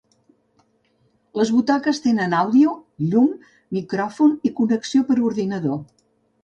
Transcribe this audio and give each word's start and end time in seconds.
Les 1.41 1.51
butaques 1.57 1.99
tenen 2.07 2.35
àudio, 2.39 2.73
llum, 3.13 3.31
micròfon 3.79 4.35
i 4.51 4.55
connexió 4.63 5.09
per 5.13 5.23
ordinador. 5.31 5.81